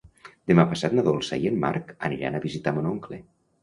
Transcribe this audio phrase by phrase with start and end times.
[0.51, 3.27] Demà passat na Dolça i en Marc aniran a visitar mon oncle.